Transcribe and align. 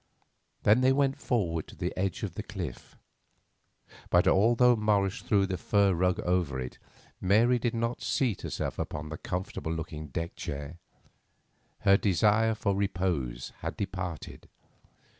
Then 0.63 0.81
they 0.81 0.91
went 0.91 1.19
forward 1.21 1.67
to 1.67 1.75
the 1.75 1.93
edge 1.95 2.23
of 2.23 2.33
the 2.33 2.41
cliff, 2.41 2.97
but 4.09 4.27
although 4.27 4.75
Morris 4.75 5.21
threw 5.21 5.45
the 5.45 5.59
fur 5.59 5.93
rug 5.93 6.19
over 6.21 6.59
it 6.59 6.79
Mary 7.21 7.59
did 7.59 7.75
not 7.75 8.01
seat 8.01 8.41
herself 8.41 8.79
in 8.79 9.09
the 9.09 9.17
comfortable 9.19 9.71
looking 9.71 10.07
deck 10.07 10.35
chair. 10.35 10.79
Her 11.81 11.97
desire 11.97 12.55
for 12.55 12.75
repose 12.75 13.53
had 13.61 13.77
departed. 13.77 14.49